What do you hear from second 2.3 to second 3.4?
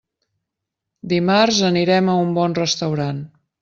bon restaurant.